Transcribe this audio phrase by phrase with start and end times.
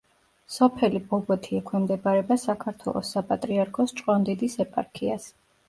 [0.53, 5.33] სოფელი ბობოთი ექვემდებარება საქართველოს საპატრიარქოს ჭყონდიდის ეპარქიას.